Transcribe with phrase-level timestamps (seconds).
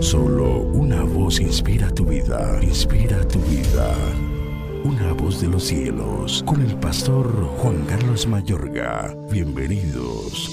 [0.00, 3.94] Solo una voz inspira tu vida, inspira tu vida.
[4.84, 7.26] Una voz de los cielos, con el pastor
[7.58, 9.14] Juan Carlos Mayorga.
[9.30, 10.50] Bienvenidos.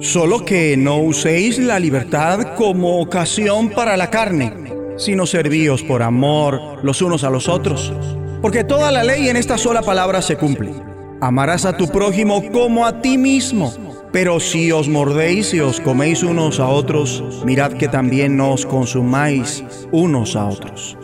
[0.00, 4.52] Solo que no uséis la libertad como ocasión para la carne,
[4.96, 7.92] sino servíos por amor los unos a los otros.
[8.40, 10.72] Porque toda la ley en esta sola palabra se cumple.
[11.20, 13.91] Amarás a tu prójimo como a ti mismo.
[14.12, 18.66] Pero si os mordéis y os coméis unos a otros, mirad que también no os
[18.66, 20.98] consumáis unos a otros.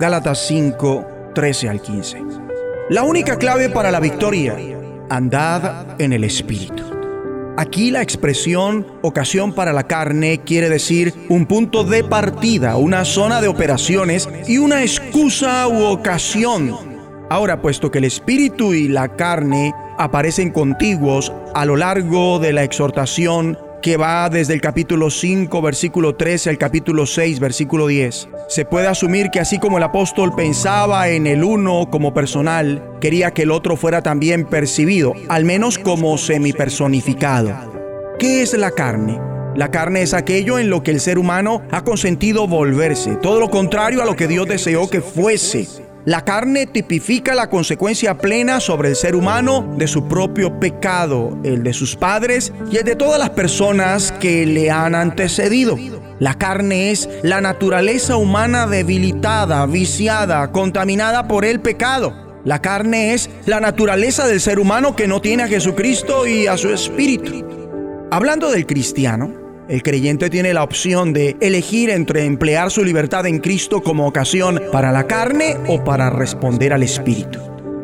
[0.00, 2.18] Gálatas 5, 13 al 15.
[2.90, 4.56] La única clave para la victoria,
[5.08, 6.82] andad en el Espíritu.
[7.56, 13.40] Aquí la expresión ocasión para la carne quiere decir un punto de partida, una zona
[13.40, 16.91] de operaciones y una excusa u ocasión.
[17.32, 22.62] Ahora, puesto que el espíritu y la carne aparecen contiguos a lo largo de la
[22.62, 28.28] exhortación que va desde el capítulo 5, versículo 13 al capítulo 6, versículo 10.
[28.50, 33.30] Se puede asumir que así como el apóstol pensaba en el uno como personal, quería
[33.30, 37.72] que el otro fuera también percibido, al menos como semipersonificado.
[38.18, 39.18] ¿Qué es la carne?
[39.56, 43.48] La carne es aquello en lo que el ser humano ha consentido volverse, todo lo
[43.48, 45.81] contrario a lo que Dios deseó que fuese.
[46.04, 51.62] La carne tipifica la consecuencia plena sobre el ser humano de su propio pecado, el
[51.62, 55.78] de sus padres y el de todas las personas que le han antecedido.
[56.18, 62.40] La carne es la naturaleza humana debilitada, viciada, contaminada por el pecado.
[62.44, 66.56] La carne es la naturaleza del ser humano que no tiene a Jesucristo y a
[66.56, 67.46] su espíritu.
[68.10, 73.38] Hablando del cristiano, el creyente tiene la opción de elegir entre emplear su libertad en
[73.38, 77.38] Cristo como ocasión para la carne o para responder al Espíritu.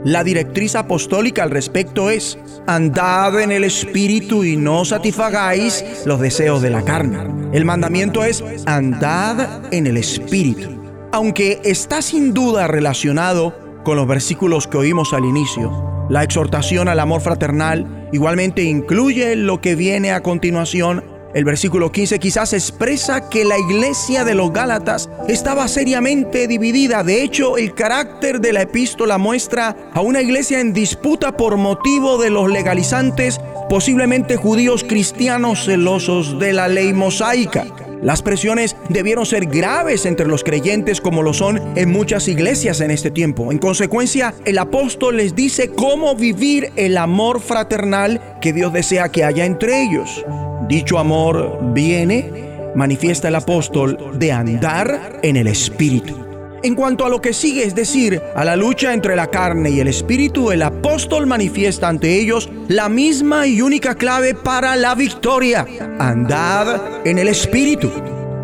[0.04, 6.62] La directriz apostólica al respecto es, andad en el Espíritu y no satisfagáis los deseos
[6.62, 7.18] de la carne.
[7.52, 10.70] El mandamiento es, andad en el Espíritu.
[11.12, 17.00] Aunque está sin duda relacionado con los versículos que oímos al inicio, la exhortación al
[17.00, 23.44] amor fraternal igualmente incluye lo que viene a continuación el versículo 15 quizás expresa que
[23.44, 27.02] la iglesia de los Gálatas estaba seriamente dividida.
[27.02, 32.18] De hecho, el carácter de la epístola muestra a una iglesia en disputa por motivo
[32.18, 37.66] de los legalizantes, posiblemente judíos cristianos celosos de la ley mosaica.
[38.02, 42.92] Las presiones debieron ser graves entre los creyentes como lo son en muchas iglesias en
[42.92, 43.50] este tiempo.
[43.50, 49.24] En consecuencia, el apóstol les dice cómo vivir el amor fraternal que Dios desea que
[49.24, 50.24] haya entre ellos.
[50.68, 56.28] Dicho amor viene, manifiesta el apóstol, de andar en el Espíritu.
[56.62, 59.78] En cuanto a lo que sigue, es decir, a la lucha entre la carne y
[59.78, 65.64] el espíritu, el apóstol manifiesta ante ellos la misma y única clave para la victoria.
[66.00, 67.92] Andad en el espíritu.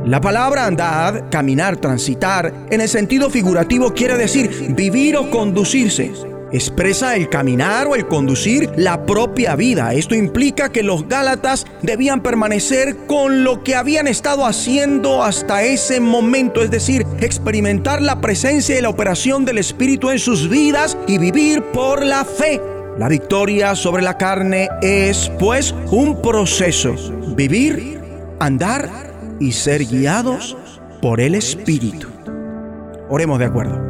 [0.06, 7.16] La palabra andad, caminar, transitar, en el sentido figurativo quiere decir vivir o conducirse expresa
[7.16, 9.92] el caminar o el conducir la propia vida.
[9.92, 16.00] Esto implica que los Gálatas debían permanecer con lo que habían estado haciendo hasta ese
[16.00, 21.18] momento, es decir, experimentar la presencia y la operación del Espíritu en sus vidas y
[21.18, 22.60] vivir por la fe.
[22.98, 26.94] La victoria sobre la carne es, pues, un proceso.
[27.34, 28.00] Vivir,
[28.38, 28.88] andar
[29.40, 30.56] y ser guiados
[31.02, 32.08] por el Espíritu.
[33.08, 33.80] Oremos de acuerdo.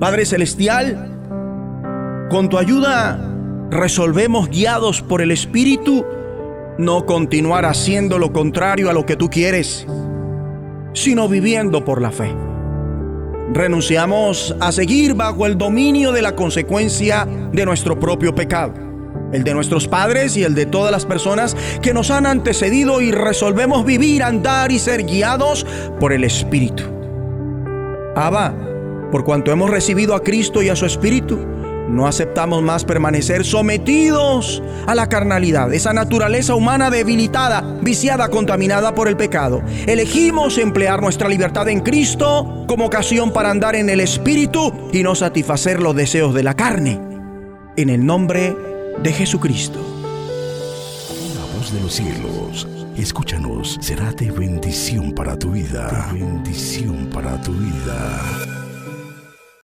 [0.00, 1.10] Padre Celestial,
[2.30, 3.18] con tu ayuda
[3.70, 6.06] resolvemos guiados por el Espíritu
[6.78, 9.86] no continuar haciendo lo contrario a lo que tú quieres,
[10.94, 12.32] sino viviendo por la fe.
[13.52, 18.74] Renunciamos a seguir bajo el dominio de la consecuencia de nuestro propio pecado,
[19.32, 23.10] el de nuestros padres y el de todas las personas que nos han antecedido y
[23.10, 25.66] resolvemos vivir, andar y ser guiados
[25.98, 26.84] por el Espíritu.
[28.14, 28.54] Abba,
[29.10, 31.38] por cuanto hemos recibido a Cristo y a su Espíritu,
[31.90, 39.08] no aceptamos más permanecer sometidos a la carnalidad, esa naturaleza humana debilitada, viciada, contaminada por
[39.08, 39.62] el pecado.
[39.86, 45.14] Elegimos emplear nuestra libertad en Cristo como ocasión para andar en el Espíritu y no
[45.14, 47.00] satisfacer los deseos de la carne.
[47.76, 48.56] En el nombre
[49.02, 49.78] de Jesucristo.
[51.36, 56.08] La voz de los cielos, escúchanos, será de bendición para tu vida.
[56.12, 58.59] bendición para tu vida.